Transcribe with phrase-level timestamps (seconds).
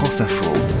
[0.00, 0.79] France Info.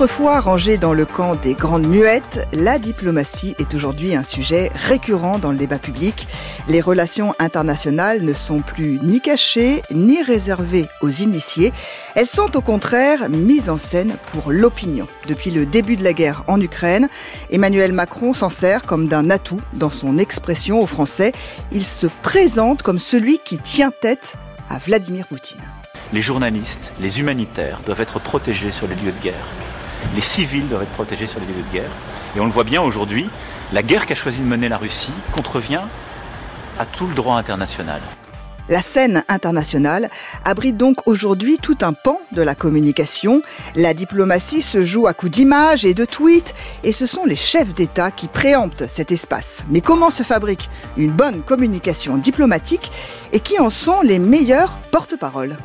[0.00, 5.40] Autrefois rangée dans le camp des grandes muettes, la diplomatie est aujourd'hui un sujet récurrent
[5.40, 6.28] dans le débat public.
[6.68, 11.72] Les relations internationales ne sont plus ni cachées ni réservées aux initiés.
[12.14, 15.08] Elles sont au contraire mises en scène pour l'opinion.
[15.26, 17.08] Depuis le début de la guerre en Ukraine,
[17.50, 21.32] Emmanuel Macron s'en sert comme d'un atout dans son expression aux Français.
[21.72, 24.34] Il se présente comme celui qui tient tête
[24.70, 25.58] à Vladimir Poutine.
[26.12, 29.67] Les journalistes, les humanitaires doivent être protégés sur les lieux de guerre.
[30.14, 31.90] Les civils doivent être protégés sur les lieux de guerre.
[32.36, 33.28] Et on le voit bien aujourd'hui,
[33.72, 35.82] la guerre qu'a choisi de mener la Russie contrevient
[36.78, 38.00] à tout le droit international.
[38.68, 40.10] La scène internationale
[40.44, 43.40] abrite donc aujourd'hui tout un pan de la communication.
[43.74, 46.54] La diplomatie se joue à coups d'images et de tweets
[46.84, 49.64] et ce sont les chefs d'État qui préemptent cet espace.
[49.70, 50.68] Mais comment se fabrique
[50.98, 52.92] une bonne communication diplomatique
[53.32, 55.56] et qui en sont les meilleurs porte-paroles?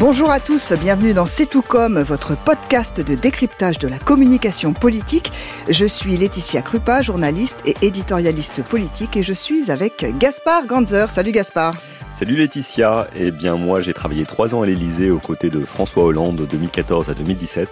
[0.00, 4.72] Bonjour à tous, bienvenue dans C'est tout comme, votre podcast de décryptage de la communication
[4.72, 5.30] politique.
[5.68, 11.10] Je suis Laetitia Krupa, journaliste et éditorialiste politique et je suis avec Gaspard Ganzer.
[11.10, 11.74] Salut Gaspard.
[12.12, 16.04] Salut Laetitia, eh bien moi j'ai travaillé trois ans à l'Elysée aux côtés de François
[16.04, 17.68] Hollande de 2014 à 2017.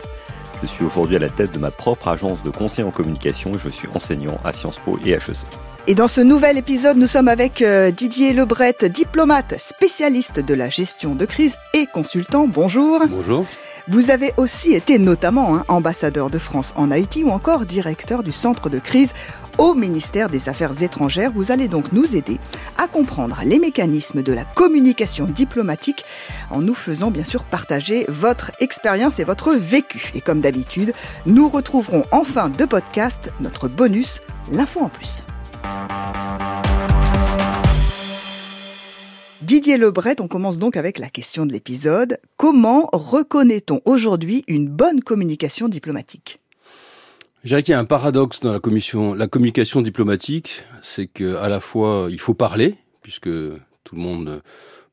[0.63, 3.59] Je suis aujourd'hui à la tête de ma propre agence de conseil en communication et
[3.59, 5.37] je suis enseignant à Sciences Po et HEC.
[5.87, 10.69] Et dans ce nouvel épisode, nous sommes avec euh, Didier Lebret, diplomate, spécialiste de la
[10.69, 12.47] gestion de crise et consultant.
[12.49, 13.01] Bonjour.
[13.09, 13.47] Bonjour.
[13.91, 18.33] Vous avez aussi été notamment hein, ambassadeur de France en Haïti ou encore directeur du
[18.33, 19.15] centre de crise
[19.57, 21.33] au ministère des Affaires étrangères.
[21.33, 22.39] Vous allez donc nous aider
[22.77, 26.05] à comprendre les mécanismes de la communication diplomatique
[26.51, 30.13] en nous faisant bien sûr partager votre expérience et votre vécu.
[30.15, 30.93] Et comme d'habitude,
[31.25, 34.21] nous retrouverons en fin de podcast notre bonus,
[34.53, 35.25] l'info en plus.
[39.41, 42.19] Didier Lebret, on commence donc avec la question de l'épisode.
[42.37, 46.41] Comment reconnaît-on aujourd'hui une bonne communication diplomatique?
[47.45, 51.49] Je dirais qu'il y a un paradoxe dans la, commission, la communication diplomatique, c'est qu'à
[51.49, 53.29] la fois il faut parler, puisque
[53.85, 54.43] tout le monde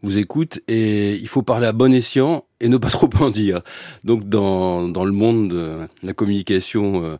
[0.03, 3.63] vous écoute, et il faut parler à bon escient et ne pas trop en dire.
[4.03, 7.17] Donc dans, le monde de la communication euh,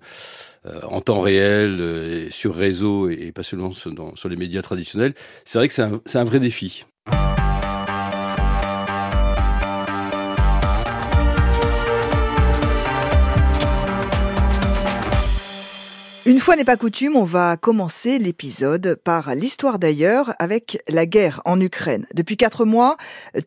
[0.68, 5.57] euh, en temps réel, euh, sur réseau et, pas seulement sur, les médias traditionnels, c'est
[5.57, 6.86] vrai que c'est un vrai défi.
[16.28, 21.40] Une fois n'est pas coutume, on va commencer l'épisode par l'histoire d'ailleurs avec la guerre
[21.46, 22.08] en Ukraine.
[22.16, 22.97] Depuis quatre mois,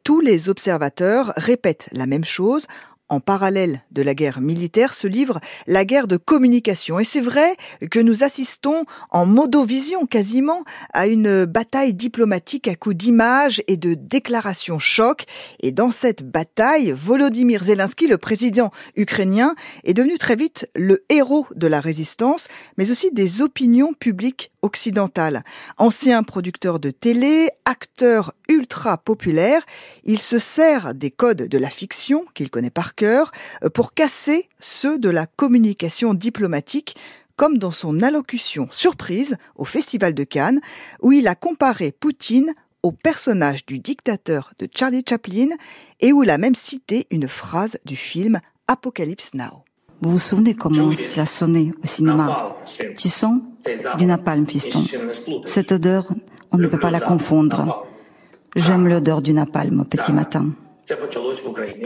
[0.04, 2.68] tous les observateurs répètent la même chose
[3.08, 6.98] en parallèle de la guerre militaire se livre la guerre de communication.
[6.98, 7.56] Et c'est vrai
[7.90, 13.94] que nous assistons en modovision quasiment à une bataille diplomatique à coups d'images et de
[13.94, 15.24] déclarations choc.
[15.60, 19.54] Et dans cette bataille, Volodymyr Zelensky, le président ukrainien,
[19.84, 25.44] est devenu très vite le héros de la résistance, mais aussi des opinions publiques occidentales.
[25.76, 29.64] Ancien producteur de télé, acteur ultra populaire,
[30.04, 33.30] il se sert des codes de la fiction qu'il connaît par cœur
[33.62, 36.96] euh, pour casser ceux de la communication diplomatique
[37.36, 40.60] comme dans son allocution surprise au Festival de Cannes,
[41.00, 45.50] où il a comparé Poutine au personnage du dictateur de Charlie Chaplin
[46.00, 49.64] et où il a même cité une phrase du film Apocalypse Now.
[50.00, 52.56] Vous vous souvenez comment cela sonnait au cinéma?
[52.96, 53.40] Tu sens?
[53.60, 54.84] C'est du napalm, fiston.
[55.44, 56.08] Cette odeur,
[56.52, 57.86] on ne peut pas la confondre.
[58.56, 60.50] J'aime l'odeur du napalm au petit matin.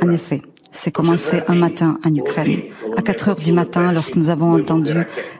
[0.01, 2.63] En effet, c'est commencé un matin en Ukraine,
[2.97, 4.95] à 4 heures du matin, lorsque nous avons entendu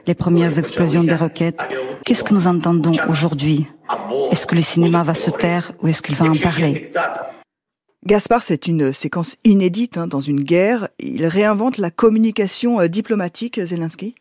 [0.05, 1.59] les premières explosions des roquettes.
[2.05, 3.67] Qu'est-ce que nous entendons aujourd'hui?
[4.31, 6.91] Est-ce que le cinéma va se taire ou est-ce qu'il va en parler?
[8.05, 10.89] Gaspard, c'est une séquence inédite hein, dans une guerre.
[10.99, 14.15] Il réinvente la communication euh, diplomatique, Zelensky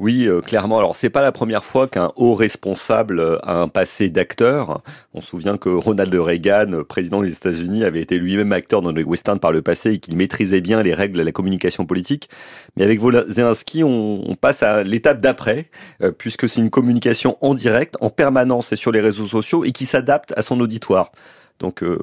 [0.00, 0.78] oui, euh, clairement.
[0.78, 4.80] Alors, c'est pas la première fois qu'un haut responsable euh, a un passé d'acteur.
[5.12, 9.04] On se souvient que Ronald Reagan, président des États-Unis, avait été lui-même acteur dans les
[9.04, 12.30] westerns par le passé et qu'il maîtrisait bien les règles de la communication politique.
[12.78, 12.98] Mais avec
[13.28, 15.68] Zelensky, on, passe à l'étape d'après,
[16.16, 19.84] puisque c'est une communication en direct, en permanence et sur les réseaux sociaux et qui
[19.84, 21.12] s'adapte à son auditoire.
[21.60, 21.98] Donc euh,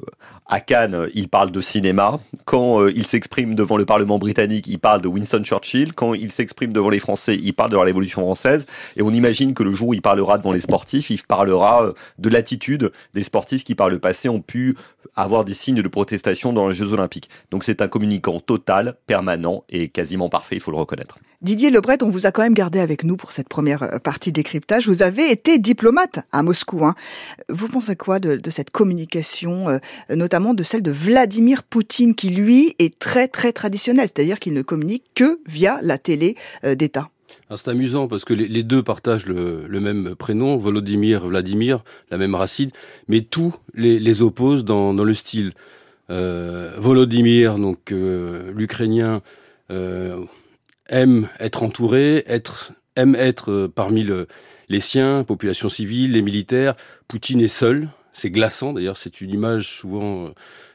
[0.46, 5.02] à Cannes, il parle de cinéma, quand il s'exprime devant le Parlement britannique, il parle
[5.02, 5.92] de Winston Churchill.
[5.92, 8.66] Quand il s'exprime devant les Français, il parle de la Révolution française.
[8.96, 12.28] Et on imagine que le jour où il parlera devant les sportifs, il parlera de
[12.28, 14.76] l'attitude des sportifs qui, par le passé, ont pu
[15.14, 17.28] avoir des signes de protestation dans les Jeux Olympiques.
[17.50, 21.18] Donc c'est un communicant total, permanent et quasiment parfait, il faut le reconnaître.
[21.40, 24.32] Didier Lebret, on vous a quand même gardé avec nous pour cette première euh, partie
[24.32, 24.88] décryptage.
[24.88, 26.84] Vous avez été diplomate à Moscou.
[26.84, 26.96] Hein.
[27.48, 29.78] Vous pensez quoi de, cette communication, euh,
[30.14, 34.62] notamment de celle de Vladimir Poutine, qui lui est très très traditionnelle, c'est-à-dire qu'il ne
[34.62, 37.10] communique que via la télé euh, d'État
[37.56, 42.70] c'est amusant parce que les, deux partagent le, même prénom, Volodymyr, Vladimir, la même racine,
[43.06, 45.52] mais tout les, les oppose dans, le style.
[46.10, 49.22] Euh, Volodymyr, donc l'Ukrainien,
[49.70, 52.22] aime être entouré,
[52.96, 54.26] aime être parmi le,
[54.68, 56.74] les siens, population civile, les militaires.
[57.06, 60.30] Poutine est seul, c'est glaçant d'ailleurs, c'est une image souvent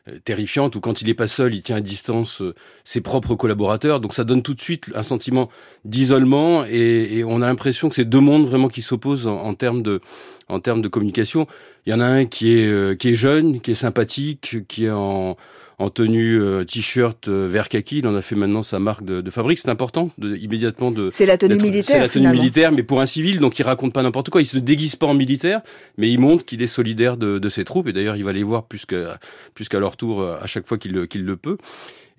[0.10, 2.54] euh, terrifiante, où quand il n'est pas seul, il tient à distance euh,
[2.84, 4.00] ses propres collaborateurs.
[4.00, 5.50] Donc ça donne tout de suite un sentiment
[5.86, 9.81] d'isolement et, on a l'impression que c'est deux mondes vraiment qui s'opposent en, en, termes
[9.81, 10.01] de
[10.54, 11.48] en termes de communication.
[11.86, 14.86] Il y en a un qui est euh, qui est jeune, qui est sympathique, qui
[14.86, 15.36] est en
[15.80, 18.00] en tenue euh, t-shirt euh, vert kaki.
[18.00, 19.58] Il en a fait maintenant sa marque de, de fabrique.
[19.58, 21.10] C'est important de, immédiatement de.
[21.12, 21.84] C'est la tenue militaire.
[21.96, 24.42] C'est la tenue militaire, mais pour un civil, donc il raconte pas n'importe quoi.
[24.42, 25.62] Il se déguise pas en militaire,
[25.98, 27.88] mais il montre qu'il est solidaire de, de, ses troupes.
[27.88, 29.20] Et d'ailleurs, il va les voir plus qu'à
[29.54, 31.58] plus qu'à leur tour à chaque fois qu'il qu'il le peut.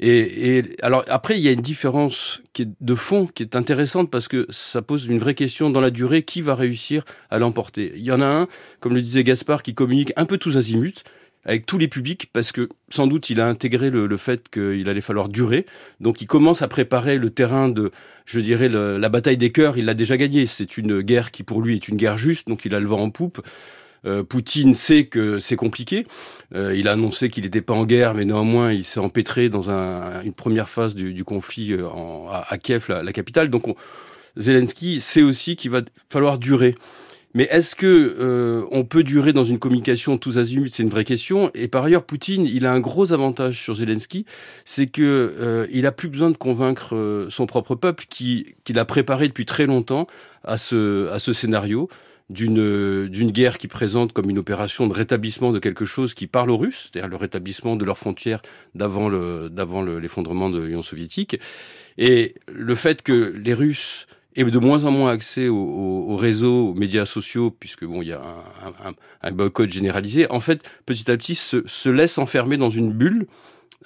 [0.00, 4.10] Et, alors après, il y a une différence qui est de fond qui est intéressante
[4.10, 7.92] parce que ça pose une vraie question dans la durée qui va réussir à l'emporter?
[7.96, 8.48] Il y en a un,
[8.80, 11.04] comme le disait Gaspard, qui communique un peu tous azimuts
[11.46, 15.00] avec tous les publics parce que sans doute il a intégré le, fait qu'il allait
[15.00, 15.66] falloir durer.
[16.00, 17.90] Donc il commence à préparer le terrain de,
[18.24, 19.78] je dirais, la bataille des cœurs.
[19.78, 20.46] Il l'a déjà gagné.
[20.46, 23.00] C'est une guerre qui pour lui est une guerre juste, donc il a le vent
[23.00, 23.42] en poupe.
[24.06, 26.06] Euh, Poutine sait que c'est compliqué.
[26.54, 29.70] Euh, il a annoncé qu'il n'était pas en guerre, mais néanmoins il s'est empêtré dans
[29.70, 31.88] un, une première phase du, conflit euh,
[32.30, 33.48] à, Kiev, la, capitale.
[33.48, 33.64] Donc
[34.36, 36.74] Zelensky sait aussi qu'il va falloir durer.
[37.36, 40.68] Mais est-ce que on peut durer dans une communication tous azimuts?
[40.68, 41.50] C'est une vraie question.
[41.54, 44.24] Et par ailleurs, Poutine, il a un gros avantage sur Zelensky,
[44.64, 48.84] c'est que euh, il a plus besoin de convaincre son propre peuple, qui qu'il a
[48.84, 50.06] préparé depuis très longtemps
[50.44, 51.88] à ce scénario
[52.30, 56.50] d'une d'une guerre qui présente comme une opération de rétablissement de quelque chose qui parle
[56.50, 58.40] aux Russes, c'est-à-dire le rétablissement de leurs frontières
[58.74, 61.38] d'avant le d'avant l'effondrement de l'Union soviétique,
[61.98, 64.06] et le fait que les Russes
[64.36, 68.08] et de moins en moins accès aux, aux, réseaux, aux médias sociaux, puisque bon, il
[68.08, 70.28] y a un, un, un, boycott généralisé.
[70.30, 73.26] En fait, petit à petit, se, se laisse enfermer dans une bulle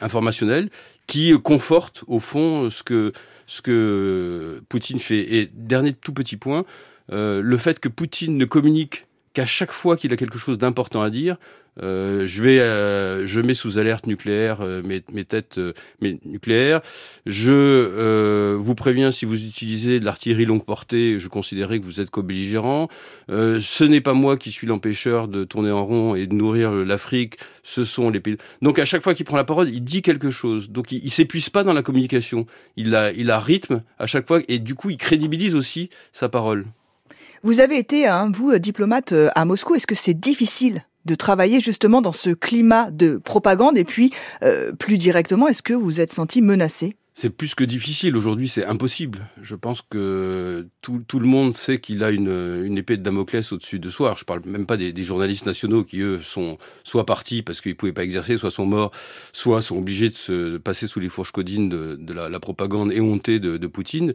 [0.00, 0.70] informationnelle
[1.06, 3.12] qui conforte au fond ce que
[3.46, 5.34] ce que Poutine fait.
[5.34, 6.64] Et dernier tout petit point,
[7.12, 11.02] euh, le fait que Poutine ne communique qu'à chaque fois qu'il a quelque chose d'important
[11.02, 11.36] à dire,
[11.80, 15.60] euh, je vais, euh, je mets sous alerte nucléaire mes, mes, têtes
[16.00, 16.80] mes nucléaires.
[17.24, 22.10] Je vous préviens si vous utilisez de l'artillerie longue portée, je considérerai que vous êtes
[22.10, 22.88] co-belligérant.
[23.28, 27.36] ce n'est pas moi qui suis l'empêcheur de tourner en rond et de nourrir l'Afrique.
[27.62, 28.38] Ce sont les pays.
[28.60, 30.70] Donc à chaque fois qu'il prend la parole, il dit quelque chose.
[30.70, 32.46] Donc il, il s'épuise pas dans la communication.
[32.76, 36.28] Il a, il a rythme à chaque fois et du coup il crédibilise aussi sa
[36.28, 36.64] parole.
[37.42, 39.74] Vous avez été, hein, vous, diplomate à Moscou.
[39.74, 43.78] Est-ce que c'est difficile de travailler justement dans ce climat de propagande?
[43.78, 44.12] Et puis,
[44.42, 46.96] euh, plus directement, est-ce que vous êtes senti menacé?
[47.14, 48.16] C'est plus que difficile.
[48.16, 49.26] Aujourd'hui, c'est impossible.
[49.42, 53.90] Je pense que tout, le monde sait qu'il a une, épée de Damoclès au-dessus de
[53.90, 54.14] soi.
[54.16, 57.92] je parle même pas des, journalistes nationaux qui, eux, sont soit partis parce qu'ils pouvaient
[57.92, 58.92] pas exercer, soit sont morts,
[59.32, 63.66] soit sont obligés de se passer sous les fourches codines de, la, propagande éhontée de
[63.66, 64.14] Poutine.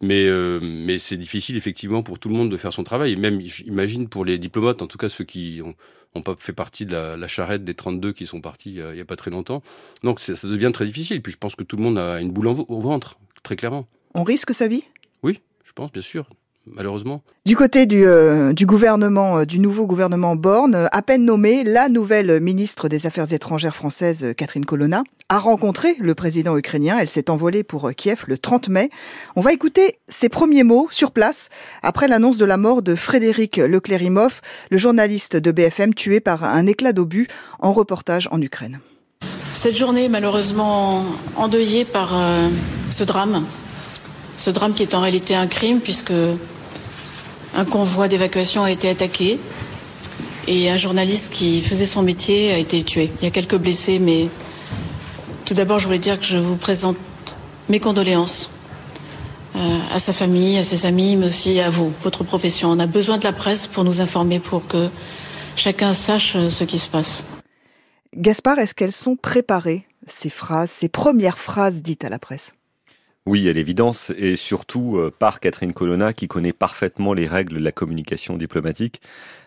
[0.00, 3.12] Mais, euh, mais c'est difficile effectivement pour tout le monde de faire son travail.
[3.12, 5.74] Et même, j'imagine, pour les diplomates, en tout cas ceux qui ont,
[6.14, 8.98] ont pas fait partie de la, la, charrette des 32 qui sont partis euh, il
[8.98, 9.62] y a pas très longtemps.
[10.02, 11.22] Donc ça devient très difficile.
[11.22, 13.86] Puis je pense que tout le monde a une boule au ventre, très clairement.
[14.14, 14.84] On risque sa vie?
[15.22, 16.28] Oui, je pense, bien sûr
[16.66, 17.22] malheureusement.
[17.46, 21.64] Du côté du, euh, du gouvernement, euh, du nouveau gouvernement Borne, euh, à peine nommée,
[21.64, 26.96] la nouvelle ministre des Affaires étrangères française, Catherine Colonna, a rencontré le président ukrainien.
[26.98, 28.90] Elle s'est envolée pour Kiev le 30 mai.
[29.36, 31.48] On va écouter ses premiers mots sur place
[31.82, 34.40] après l'annonce de la mort de Frédéric Leclérimov,
[34.70, 37.28] le journaliste de BFM tué par un éclat d'obus
[37.58, 38.80] en reportage en Ukraine.
[39.54, 41.04] Cette journée malheureusement
[41.36, 42.12] endeuillée par
[42.90, 43.44] ce drame,
[44.36, 46.12] ce drame qui est en réalité un crime puisque
[47.54, 49.38] un convoi d'évacuation a été attaqué
[50.46, 53.10] et un journaliste qui faisait son métier a été tué.
[53.20, 54.28] Il y a quelques blessés, mais
[55.44, 56.96] tout d'abord, je voulais dire que je vous présente
[57.68, 58.50] mes condoléances
[59.56, 62.70] euh, à sa famille, à ses amis, mais aussi à vous, votre profession.
[62.70, 64.88] On a besoin de la presse pour nous informer, pour que
[65.56, 67.24] chacun sache ce qui se passe.
[68.16, 72.52] Gaspard, est-ce qu'elles sont préparées ces phrases, ces premières phrases dites à la presse?
[73.26, 77.64] Oui, à l'évidence, et surtout euh, par Catherine Colonna, qui connaît parfaitement les règles de
[77.64, 79.00] la communication diplomatique.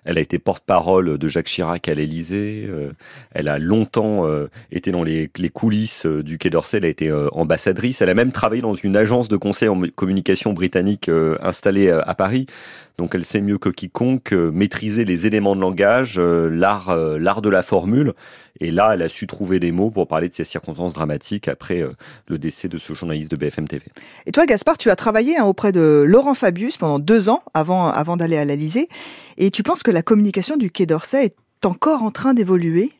[0.03, 2.65] Elle a été porte-parole de Jacques Chirac à l'Élysée.
[2.67, 2.91] Euh,
[3.35, 6.77] elle a longtemps euh, été dans les, coulisses du Quai d'Orsay.
[6.77, 8.01] Elle a été ambassadrice.
[8.01, 12.47] Elle a même travaillé dans une agence de conseil en communication britannique installée à Paris.
[12.97, 17.61] Donc elle sait mieux que quiconque maîtriser les éléments de langage, l'art, l'art de la
[17.61, 18.13] formule.
[18.59, 21.81] Et là, elle a su trouver des mots pour parler de ces circonstances dramatiques après
[21.81, 21.91] euh,
[22.27, 23.85] le décès de ce journaliste de BFM TV.
[24.25, 27.89] Et toi, Gaspard, tu as travaillé hein, auprès de Laurent Fabius pendant deux ans avant,
[27.89, 28.89] avant d'aller à l'Elysée.
[29.37, 32.91] Et tu penses que la communication du Quai d'Orsay est encore en train d'évoluer?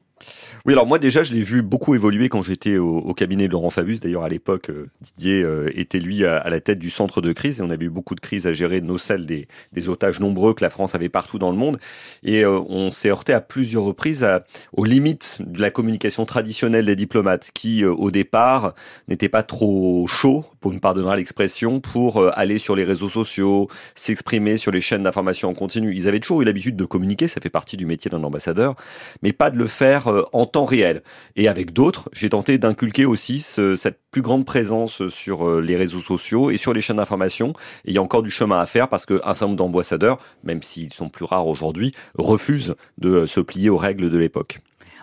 [0.67, 3.69] Oui, alors moi déjà, je l'ai vu beaucoup évoluer quand j'étais au, cabinet de Laurent
[3.69, 4.01] Fabius.
[4.01, 7.59] D'ailleurs, à l'époque, euh, Didier euh, était lui à, la tête du centre de crise
[7.59, 9.47] et on avait eu beaucoup de crises à gérer, nos celles des,
[9.87, 11.79] otages nombreux que la France avait partout dans le monde.
[12.23, 14.27] Et euh, on s'est heurté à plusieurs reprises
[14.73, 18.73] aux limites de la communication traditionnelle des diplomates qui, au départ,
[19.07, 24.57] n'étaient pas trop chauds, pour me pardonner l'expression, pour aller sur les réseaux sociaux, s'exprimer
[24.57, 25.95] sur les chaînes d'information en continu.
[25.95, 28.75] Ils avaient toujours eu l'habitude de communiquer, ça fait partie du métier d'un ambassadeur,
[29.21, 31.03] mais pas de le faire en temps réel.
[31.35, 35.99] Et avec d'autres, j'ai tenté d'inculquer aussi cette plus grande présence sur euh, les réseaux
[35.99, 37.53] sociaux et sur les chaînes d'information.
[37.85, 40.93] Il y a encore du chemin à faire parce qu'un certain nombre d'ambassadeurs, même s'ils
[40.93, 44.59] sont plus rares aujourd'hui, refusent de se plier aux règles de l'époque.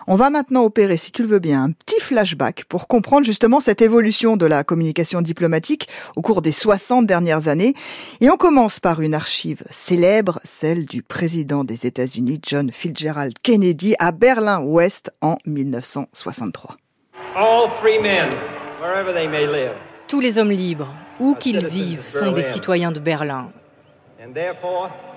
[0.07, 3.59] On va maintenant opérer, si tu le veux bien, un petit flashback pour comprendre justement
[3.59, 7.73] cette évolution de la communication diplomatique au cours des 60 dernières années.
[8.21, 13.95] Et on commence par une archive célèbre, celle du président des États-Unis, John Fitzgerald Kennedy,
[13.97, 16.77] à Berlin-Ouest en 1963.
[20.07, 23.49] Tous les hommes libres, où qu'ils vivent, sont des citoyens de Berlin.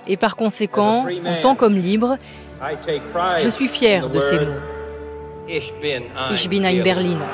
[0.07, 2.17] Et par conséquent, en tant qu'homme libre,
[3.37, 4.78] je suis fier de ces mots.
[5.51, 5.73] Ich
[6.47, 7.27] bin ein Berliner.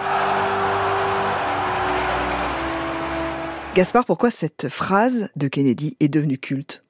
[3.76, 6.82] Gaspard, pourquoi cette phrase de Kennedy est devenue culte?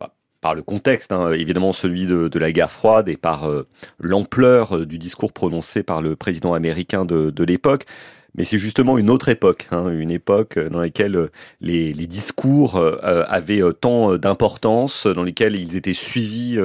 [0.00, 3.68] Bah, par le contexte, hein, évidemment celui de, la guerre froide et par euh,
[4.00, 7.86] l'ampleur euh, du discours prononcé par le président américain de l'époque.
[8.34, 13.24] Mais c'est justement une autre époque, hein, une époque dans laquelle euh, les, discours euh,
[13.28, 16.58] avaient euh, tant d'importance, dans lesquels ils étaient suivis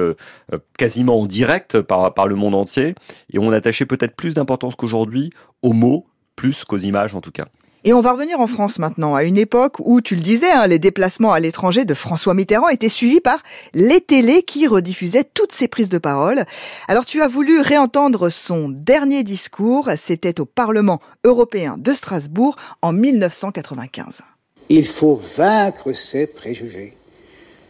[0.78, 2.94] quasiment en direct par, par le monde entier,
[3.32, 5.30] et on attachait peut-être plus d'importance qu'aujourd'hui
[5.62, 6.06] aux mots,
[6.36, 7.46] plus qu'aux images en tout cas.
[7.88, 10.66] Et on va revenir en France maintenant, à une époque où, tu le disais, hein,
[10.66, 15.52] les déplacements à l'étranger de François Mitterrand étaient suivis par les télés qui rediffusaient toutes
[15.52, 16.46] ses prises de parole.
[16.88, 22.92] Alors tu as voulu réentendre son dernier discours, c'était au Parlement européen de Strasbourg en
[22.92, 24.22] 1995.
[24.68, 26.92] Il faut vaincre ces préjugés.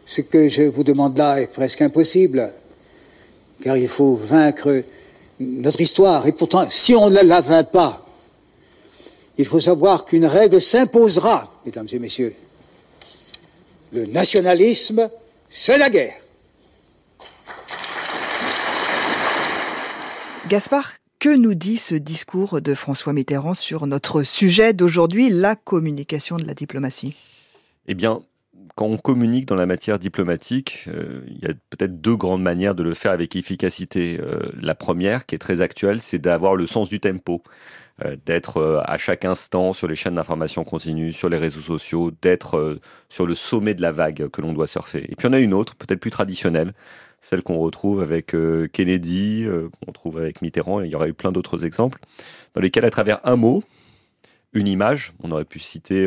[0.06, 2.50] Ce que je vous demande là est presque impossible,
[3.62, 4.82] car il faut vaincre
[5.40, 6.26] notre histoire.
[6.26, 8.05] Et pourtant, si on ne la vainc pas,
[9.38, 12.35] il faut savoir qu'une règle s'imposera, mesdames et messieurs.
[13.93, 15.09] Le nationalisme,
[15.49, 16.14] c'est la guerre.
[20.49, 26.37] Gaspard, que nous dit ce discours de François Mitterrand sur notre sujet d'aujourd'hui, la communication
[26.37, 27.16] de la diplomatie?
[27.88, 28.23] Eh bien,
[28.76, 32.75] quand on communique dans la matière diplomatique, euh, il y a peut-être deux grandes manières
[32.75, 34.19] de le faire avec efficacité.
[34.21, 37.43] Euh, la première, qui est très actuelle, c'est d'avoir le sens du tempo.
[38.04, 42.10] Euh, d'être euh, à chaque instant sur les chaînes d'information continue, sur les réseaux sociaux,
[42.20, 45.06] d'être euh, sur le sommet de la vague que l'on doit surfer.
[45.10, 46.74] Et puis on a une autre, peut-être plus traditionnelle,
[47.22, 48.36] celle qu'on retrouve avec
[48.72, 49.48] Kennedy,
[49.84, 51.98] qu'on trouve avec Mitterrand, et il y aurait eu plein d'autres exemples,
[52.54, 53.64] dans lesquels à travers un mot,
[54.52, 56.06] une image, on aurait pu citer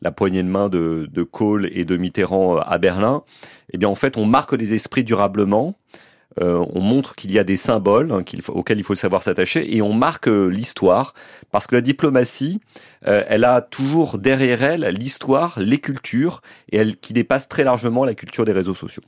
[0.00, 3.24] la poignée de main de, de Kohl et de Mitterrand à Berlin,
[3.72, 5.76] eh bien en fait on marque les esprits durablement,
[6.40, 9.82] euh, on montre qu'il y a des symboles hein, auxquels il faut savoir s'attacher et
[9.82, 11.14] on marque euh, l'histoire
[11.50, 12.60] parce que la diplomatie,
[13.06, 18.04] euh, elle a toujours derrière elle l'histoire, les cultures et elle qui dépasse très largement
[18.04, 19.02] la culture des réseaux sociaux.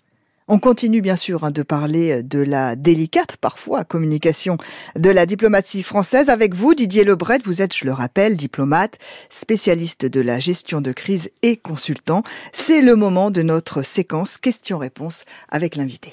[0.48, 4.58] On continue bien sûr hein, de parler de la délicate parfois communication
[4.96, 8.98] de la diplomatie française avec vous Didier Lebret, vous êtes je le rappelle diplomate,
[9.30, 12.24] spécialiste de la gestion de crise et consultant.
[12.52, 16.12] C'est le moment de notre séquence questions-réponses avec l'invité.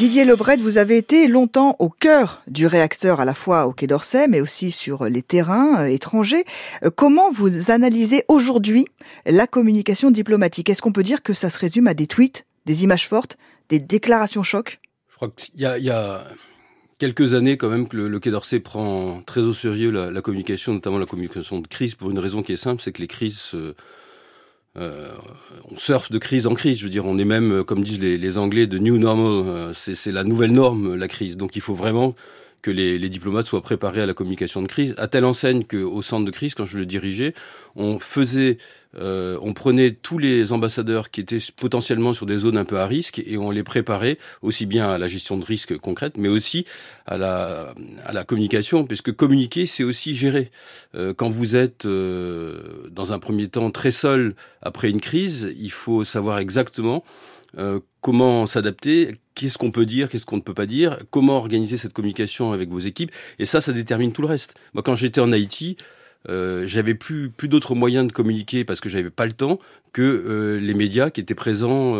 [0.00, 3.86] Didier Lebret, vous avez été longtemps au cœur du réacteur, à la fois au Quai
[3.86, 6.46] d'Orsay, mais aussi sur les terrains euh, étrangers.
[6.82, 8.86] Euh, comment vous analysez aujourd'hui
[9.26, 10.70] la communication diplomatique?
[10.70, 13.36] Est-ce qu'on peut dire que ça se résume à des tweets, des images fortes,
[13.68, 14.80] des déclarations chocs?
[15.10, 16.24] Je crois qu'il y, a,
[16.98, 20.96] quelques années quand même que le, Quai d'Orsay prend très au sérieux la, communication, notamment
[20.96, 23.52] la communication de crise, pour une raison qui est simple, c'est que les crises
[24.76, 26.78] on surfe de crise en crise.
[26.78, 29.72] Je veux dire, on est même, comme disent les, les Anglais, de new normal.
[29.74, 31.36] c'est la nouvelle norme, la crise.
[31.36, 32.14] Donc il faut vraiment
[32.62, 36.02] que les, les, diplomates soient préparés à la communication de crise, à telle enseigne qu'au
[36.02, 37.34] centre de crise, quand je le dirigeais,
[37.76, 38.58] on faisait,
[38.98, 42.86] euh, on prenait tous les ambassadeurs qui étaient potentiellement sur des zones un peu à
[42.86, 46.64] risque et on les préparait aussi bien à la gestion de risque concrète, mais aussi
[47.06, 47.74] à la,
[48.04, 50.50] à la communication, puisque communiquer, c'est aussi gérer.
[50.94, 55.72] Euh, quand vous êtes euh, dans un premier temps très seul après une crise, il
[55.72, 57.04] faut savoir exactement
[57.58, 61.76] euh, comment s'adapter, qu'est-ce qu'on peut dire, qu'est-ce qu'on ne peut pas dire, comment organiser
[61.76, 63.10] cette communication avec vos équipes?
[63.38, 64.58] Et ça, ça détermine tout le reste.
[64.74, 65.76] Moi, quand j'étais en Haïti,
[66.28, 69.58] euh, j'avais plus plus d'autres moyens de communiquer parce que j'avais pas le temps
[69.94, 71.94] que euh, les médias qui étaient présents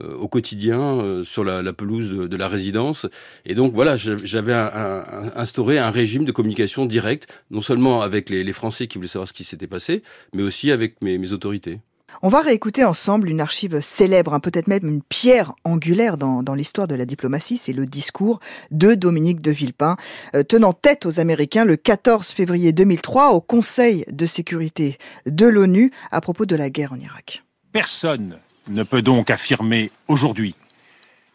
[0.00, 3.06] au quotidien sur la, pelouse de, la résidence
[3.44, 8.86] et donc voilà j'avais instauré un régime de communication directe non seulement avec les, Français
[8.86, 11.80] qui voulaient savoir ce qui s'était passé mais aussi avec mes autorités.
[12.20, 16.88] On va réécouter ensemble une archive célèbre, hein, peut-être même une pierre angulaire dans, l'histoire
[16.88, 18.40] de la diplomatie, c'est le discours
[18.72, 19.96] de Dominique de Villepin,
[20.34, 25.92] euh, tenant tête aux Américains le 14 février 2003 au Conseil de sécurité de l'ONU
[26.10, 27.44] à propos de la guerre en Irak.
[27.72, 30.56] Personne ne peut donc affirmer aujourd'hui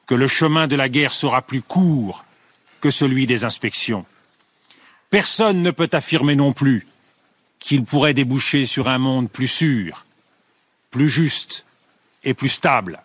[0.06, 2.26] que le chemin de la guerre sera plus court
[2.82, 4.06] que celui des inspections.
[5.10, 6.88] Personne ne peut affirmer non plus
[7.60, 10.06] qu'il pourrait déboucher sur un monde plus sûr,
[10.94, 11.66] plus juste
[12.24, 13.02] et plus stable.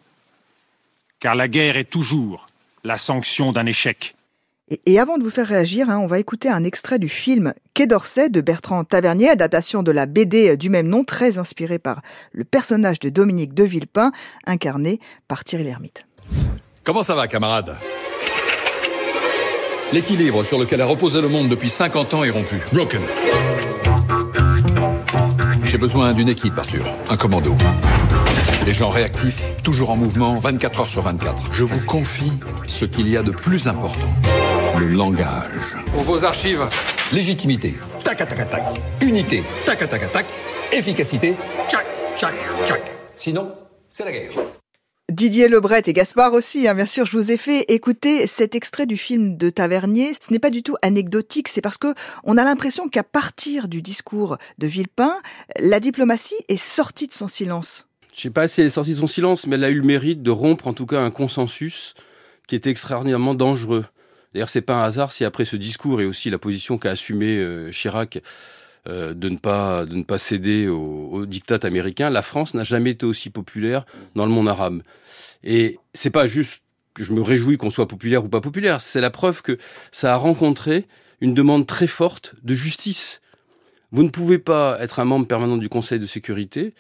[1.21, 2.47] Car la guerre est toujours
[2.85, 4.14] la sanction d'un échec.
[4.85, 7.87] Et, avant de vous faire réagir, hein, on va écouter un extrait du film Quai
[7.87, 12.02] d'Orsay de Bertrand Tavernier, adaptation de la BD du même nom, très inspiré par
[12.33, 14.12] le personnage de Dominique de Villepin,
[14.47, 16.04] incarné par Thierry Lhermitte.
[16.85, 17.78] Comment ça va, camarade?
[19.95, 22.57] L'équilibre sur lequel a reposé le monde depuis 50 ans est rompu.
[22.71, 23.00] Broken.
[25.69, 26.83] J'ai besoin d'une équipe, Arthur.
[27.11, 27.55] Un commando.
[28.65, 31.53] Des gens réactifs, toujours en mouvement, 24 heures sur 24.
[31.53, 32.33] Je vous confie
[32.67, 34.09] ce qu'il y a de plus important.
[34.79, 35.77] Le langage.
[35.93, 36.65] Pour vos archives,
[37.13, 37.77] légitimité.
[38.03, 38.63] Tac, tac, tac.
[39.03, 39.43] Unité.
[39.67, 40.27] Tac, tac, tac.
[40.73, 41.37] Efficacité.
[41.69, 41.85] Tchac,
[42.17, 42.35] tchac,
[42.65, 42.81] tchac.
[43.15, 43.53] Sinon,
[43.91, 44.58] c'est la guerre.
[45.11, 48.85] Didier Lebret et Gaspard aussi, hein, bien sûr, je vous ai fait écouter cet extrait
[48.85, 50.12] du film de Tavernier.
[50.12, 51.94] Ce n'est pas du tout anecdotique, c'est parce que
[52.25, 55.16] on a l'impression qu'à partir du discours de Villepin,
[55.59, 57.87] la diplomatie est sortie de son silence.
[58.14, 59.83] Je sais pas si elle est sortie de son silence, mais elle a eu le
[59.83, 61.94] mérite de rompre en tout cas un consensus
[62.47, 63.87] qui était extraordinairement dangereux.
[64.35, 67.38] D'ailleurs, c'est pas un hasard si après ce discours et aussi la position qu'a assumée
[67.38, 68.21] euh, Chirac
[68.88, 72.92] euh, de ne pas de ne pas céder au, diktat américain, la France n'a jamais
[72.92, 74.83] été aussi populaire dans le monde arabe.
[75.44, 76.62] Et c'est pas juste
[76.94, 79.59] que je me réjouis qu'on soit populaire ou pas populaire, c'est la preuve que
[79.92, 80.87] ça a rencontré
[81.20, 83.20] une demande très forte de justice.
[83.90, 86.74] Vous ne pouvez pas être un membre permanent du Conseil de sécurité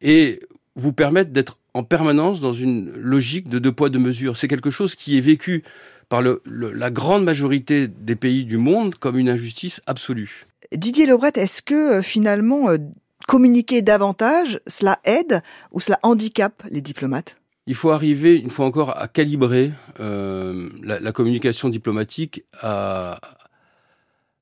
[0.00, 0.40] et
[0.76, 4.36] vous permettre d'être en permanence dans une logique de deux poids deux mesures.
[4.36, 5.62] C'est quelque chose qui est vécu
[6.08, 10.46] par la grande majorité des pays du monde comme une injustice absolue.
[10.72, 12.78] Didier Lebret, est-ce que euh, finalement euh,
[13.26, 17.36] communiquer davantage, cela aide ou cela handicape les diplomates?
[17.66, 23.20] Il faut arriver, une fois encore, à calibrer euh, la, la, communication diplomatique à,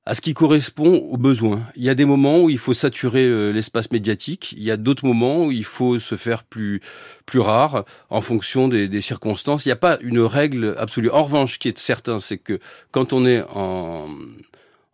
[0.05, 1.61] à ce qui correspond aux besoins.
[1.75, 4.77] Il y a des moments où il faut saturer euh, l'espace médiatique, il y a
[4.77, 6.81] d'autres moments où il faut se faire plus
[7.27, 9.65] plus rare en fonction des, des circonstances.
[9.65, 11.11] Il n'y a pas une règle absolue.
[11.11, 12.59] En revanche, ce qui est certain, c'est que
[12.91, 14.07] quand on est en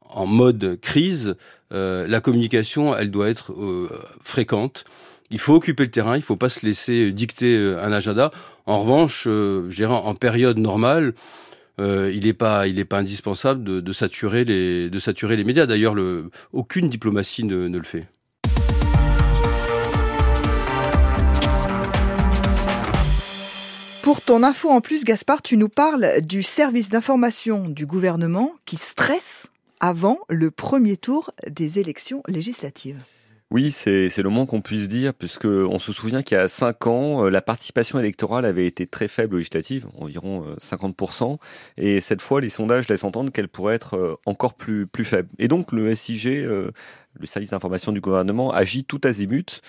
[0.10, 1.36] en mode crise,
[1.72, 3.90] euh, la communication, elle doit être euh,
[4.22, 4.86] fréquente.
[5.32, 8.32] Il faut occuper le terrain, il ne faut pas se laisser dicter euh, un agenda.
[8.66, 11.14] En revanche, euh, en période normale,
[11.78, 15.66] il n'est pas, indispensable de, de, saturer les, de saturer les médias.
[15.66, 15.96] D'ailleurs,
[16.54, 18.08] aucune diplomatie ne, ne le fait.
[24.06, 28.78] Pour ton info en plus, Gaspard, tu nous parles du service d'information du gouvernement qui
[28.78, 29.48] stresse
[29.80, 33.04] avant le premier tour des élections législatives.
[33.52, 36.88] Oui, c'est le moins qu'on puisse dire, puisque on se souvient qu'il y a cinq
[36.88, 41.38] ans, euh, la participation électorale avait été très faible législative, environ 50%,
[41.78, 45.30] et cette fois, les sondages laissent entendre qu'elle pourrait être euh, encore plus, plus faible.
[45.38, 46.72] Et donc, le SIG, euh,
[47.20, 49.62] le service d'information du gouvernement, agit tout azimut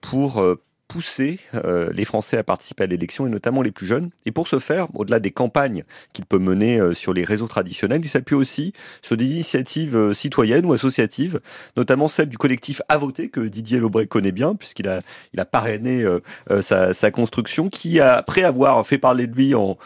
[0.00, 0.42] pour
[0.88, 4.10] pousser euh, les Français à participer à l'élection et notamment les plus jeunes.
[4.24, 8.00] Et pour ce faire, au-delà des campagnes qu'il peut mener euh, sur les réseaux traditionnels,
[8.04, 8.72] il s'appuie aussi
[9.02, 11.40] sur des initiatives euh, citoyennes ou associatives,
[11.76, 15.00] notamment celle du collectif À voter que Didier Lobret connaît bien puisqu'il a,
[15.32, 16.04] il a parrainé
[16.60, 19.76] sa, construction, qui après avoir fait parler de lui en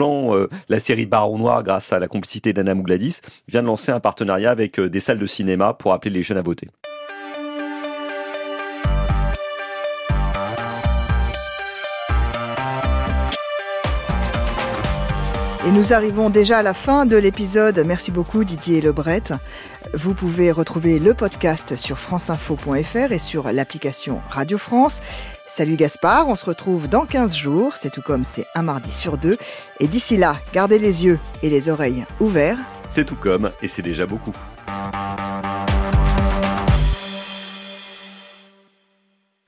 [0.00, 4.00] euh, la série Baron Noir grâce à la complicité d'Anna Mougladis, vient de lancer un
[4.00, 6.68] partenariat avec des salles de cinéma pour appeler les jeunes à voter.
[15.68, 17.82] Et nous arrivons déjà à la fin de l'épisode.
[17.84, 19.24] Merci beaucoup Didier Lebret.
[19.92, 25.02] Vous pouvez retrouver le podcast sur franceinfo.fr et sur l'application Radio France.
[25.46, 29.18] Salut Gaspard, on se retrouve dans 15 jours, c'est tout comme c'est un mardi sur
[29.18, 29.36] deux.
[29.78, 32.58] Et d'ici là, gardez les yeux et les oreilles ouverts.
[32.88, 34.32] C'est tout comme et c'est déjà beaucoup.